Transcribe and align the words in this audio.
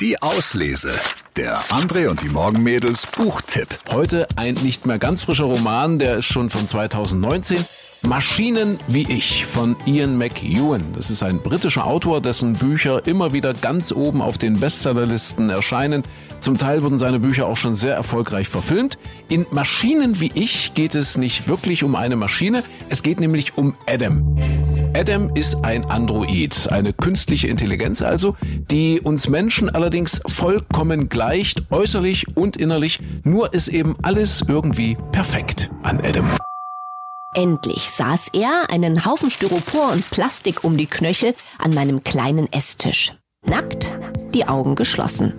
Die 0.00 0.22
Auslese. 0.22 0.92
Der 1.36 1.60
André 1.64 2.08
und 2.08 2.22
die 2.22 2.30
Morgenmädels 2.30 3.06
Buchtipp. 3.06 3.68
Heute 3.92 4.26
ein 4.34 4.54
nicht 4.54 4.86
mehr 4.86 4.98
ganz 4.98 5.24
frischer 5.24 5.44
Roman, 5.44 5.98
der 5.98 6.16
ist 6.16 6.24
schon 6.24 6.48
von 6.48 6.66
2019. 6.66 7.62
Maschinen 8.08 8.80
wie 8.88 9.06
ich 9.12 9.44
von 9.44 9.76
Ian 9.84 10.16
McEwan. 10.16 10.94
Das 10.94 11.10
ist 11.10 11.22
ein 11.22 11.40
britischer 11.40 11.86
Autor, 11.86 12.22
dessen 12.22 12.54
Bücher 12.54 13.06
immer 13.06 13.34
wieder 13.34 13.52
ganz 13.52 13.92
oben 13.92 14.22
auf 14.22 14.38
den 14.38 14.58
Bestsellerlisten 14.58 15.50
erscheinen. 15.50 16.02
Zum 16.40 16.56
Teil 16.56 16.82
wurden 16.82 16.96
seine 16.96 17.20
Bücher 17.20 17.46
auch 17.46 17.58
schon 17.58 17.74
sehr 17.74 17.94
erfolgreich 17.94 18.48
verfilmt. 18.48 18.96
In 19.28 19.44
Maschinen 19.50 20.18
wie 20.18 20.32
ich 20.34 20.72
geht 20.72 20.94
es 20.94 21.18
nicht 21.18 21.46
wirklich 21.46 21.84
um 21.84 21.94
eine 21.94 22.16
Maschine, 22.16 22.64
es 22.88 23.02
geht 23.02 23.20
nämlich 23.20 23.58
um 23.58 23.74
Adam. 23.86 24.79
Adam 24.94 25.30
ist 25.36 25.64
ein 25.64 25.84
Android, 25.84 26.68
eine 26.72 26.92
künstliche 26.92 27.46
Intelligenz 27.46 28.02
also, 28.02 28.34
die 28.70 29.00
uns 29.00 29.28
Menschen 29.28 29.70
allerdings 29.70 30.20
vollkommen 30.26 31.08
gleicht, 31.08 31.70
äußerlich 31.70 32.36
und 32.36 32.56
innerlich, 32.56 32.98
nur 33.22 33.54
ist 33.54 33.68
eben 33.68 33.96
alles 34.02 34.42
irgendwie 34.48 34.96
perfekt 35.12 35.70
an 35.84 36.00
Adam. 36.00 36.36
Endlich 37.34 37.88
saß 37.90 38.30
er, 38.32 38.70
einen 38.70 39.04
Haufen 39.04 39.30
Styropor 39.30 39.92
und 39.92 40.10
Plastik 40.10 40.64
um 40.64 40.76
die 40.76 40.88
Knöchel, 40.88 41.34
an 41.58 41.72
meinem 41.72 42.02
kleinen 42.02 42.52
Esstisch. 42.52 43.12
Nackt, 43.46 43.96
die 44.34 44.48
Augen 44.48 44.74
geschlossen. 44.74 45.32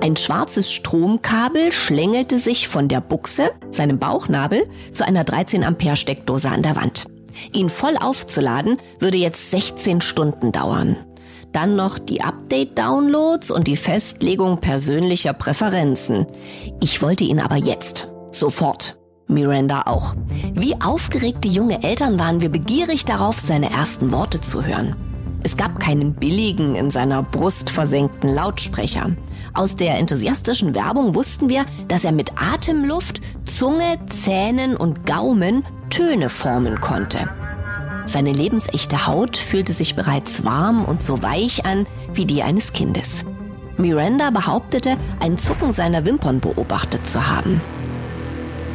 Ein 0.00 0.16
schwarzes 0.16 0.72
Stromkabel 0.72 1.70
schlängelte 1.72 2.38
sich 2.38 2.68
von 2.68 2.88
der 2.88 3.02
Buchse, 3.02 3.50
seinem 3.70 3.98
Bauchnabel, 3.98 4.64
zu 4.94 5.06
einer 5.06 5.24
13 5.24 5.62
Ampere 5.62 5.96
Steckdose 5.96 6.48
an 6.48 6.62
der 6.62 6.74
Wand. 6.74 7.04
Ihn 7.52 7.68
voll 7.68 7.96
aufzuladen 7.96 8.78
würde 8.98 9.18
jetzt 9.18 9.50
16 9.50 10.00
Stunden 10.00 10.52
dauern. 10.52 10.96
Dann 11.52 11.76
noch 11.76 11.98
die 11.98 12.20
Update-Downloads 12.20 13.50
und 13.50 13.68
die 13.68 13.76
Festlegung 13.76 14.60
persönlicher 14.60 15.32
Präferenzen. 15.32 16.26
Ich 16.80 17.00
wollte 17.00 17.24
ihn 17.24 17.40
aber 17.40 17.56
jetzt. 17.56 18.08
Sofort. 18.30 18.96
Miranda 19.28 19.82
auch. 19.86 20.14
Wie 20.52 20.80
aufgeregte 20.80 21.48
junge 21.48 21.82
Eltern 21.82 22.18
waren 22.18 22.40
wir 22.40 22.48
begierig 22.48 23.04
darauf, 23.04 23.40
seine 23.40 23.70
ersten 23.70 24.12
Worte 24.12 24.40
zu 24.40 24.64
hören. 24.64 24.96
Es 25.44 25.58
gab 25.58 25.78
keinen 25.78 26.14
billigen, 26.14 26.74
in 26.74 26.90
seiner 26.90 27.22
Brust 27.22 27.68
versenkten 27.68 28.34
Lautsprecher. 28.34 29.10
Aus 29.52 29.76
der 29.76 29.98
enthusiastischen 29.98 30.74
Werbung 30.74 31.14
wussten 31.14 31.50
wir, 31.50 31.66
dass 31.86 32.04
er 32.06 32.12
mit 32.12 32.32
Atemluft, 32.40 33.20
Zunge, 33.56 33.98
Zähnen 34.08 34.76
und 34.76 35.06
Gaumen 35.06 35.64
Töne 35.88 36.28
formen 36.28 36.80
konnte. 36.80 37.28
Seine 38.04 38.32
lebensechte 38.32 39.06
Haut 39.06 39.36
fühlte 39.36 39.72
sich 39.72 39.94
bereits 39.94 40.44
warm 40.44 40.84
und 40.84 41.04
so 41.04 41.22
weich 41.22 41.64
an 41.64 41.86
wie 42.12 42.24
die 42.24 42.42
eines 42.42 42.72
Kindes. 42.72 43.24
Miranda 43.76 44.30
behauptete, 44.30 44.96
ein 45.20 45.38
Zucken 45.38 45.70
seiner 45.70 46.04
Wimpern 46.04 46.40
beobachtet 46.40 47.06
zu 47.06 47.28
haben. 47.28 47.60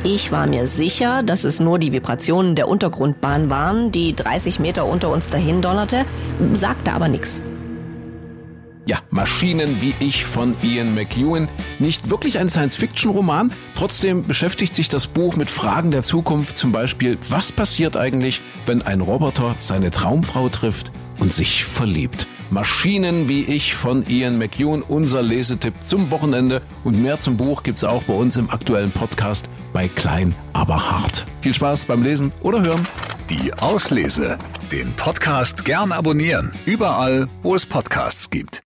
Ich 0.05 0.31
war 0.31 0.47
mir 0.47 0.65
sicher, 0.65 1.23
dass 1.23 1.43
es 1.43 1.59
nur 1.59 1.77
die 1.77 1.91
Vibrationen 1.91 2.55
der 2.55 2.69
Untergrundbahn 2.69 3.49
waren, 3.49 3.91
die 3.91 4.15
30 4.15 4.59
Meter 4.61 4.85
unter 4.85 5.09
uns 5.09 5.29
dahin 5.29 5.61
donnerte, 5.61 6.05
sagte 6.53 6.93
aber 6.93 7.09
nichts. 7.09 7.41
Ja, 8.89 9.03
Maschinen 9.11 9.81
wie 9.81 9.93
ich 9.99 10.25
von 10.25 10.57
Ian 10.63 10.95
McEwan. 10.95 11.47
Nicht 11.77 12.09
wirklich 12.09 12.39
ein 12.39 12.49
Science-Fiction-Roman, 12.49 13.53
trotzdem 13.75 14.23
beschäftigt 14.23 14.73
sich 14.73 14.89
das 14.89 15.05
Buch 15.05 15.35
mit 15.35 15.51
Fragen 15.51 15.91
der 15.91 16.01
Zukunft, 16.01 16.57
zum 16.57 16.71
Beispiel, 16.71 17.19
was 17.29 17.51
passiert 17.51 17.95
eigentlich, 17.95 18.41
wenn 18.65 18.81
ein 18.81 19.01
Roboter 19.01 19.55
seine 19.59 19.91
Traumfrau 19.91 20.49
trifft 20.49 20.91
und 21.19 21.31
sich 21.31 21.65
verliebt. 21.65 22.27
Maschinen 22.49 23.29
wie 23.29 23.43
ich 23.43 23.75
von 23.75 24.07
Ian 24.07 24.39
McEwan, 24.39 24.81
unser 24.81 25.21
Lesetipp 25.21 25.75
zum 25.81 26.09
Wochenende. 26.09 26.63
Und 26.83 26.99
mehr 26.99 27.19
zum 27.19 27.37
Buch 27.37 27.61
gibt's 27.61 27.83
auch 27.83 28.01
bei 28.01 28.15
uns 28.15 28.37
im 28.37 28.49
aktuellen 28.49 28.89
Podcast 28.89 29.51
bei 29.71 29.87
Klein, 29.87 30.33
aber 30.53 30.89
hart. 30.89 31.27
Viel 31.41 31.53
Spaß 31.53 31.85
beim 31.85 32.01
Lesen 32.01 32.31
oder 32.41 32.63
Hören. 32.63 32.81
Die 33.29 33.53
Auslese. 33.53 34.39
Den 34.71 34.91
Podcast 34.93 35.63
gern 35.63 35.91
abonnieren. 35.91 36.53
Überall, 36.65 37.27
wo 37.43 37.53
es 37.53 37.67
Podcasts 37.67 38.31
gibt. 38.31 38.57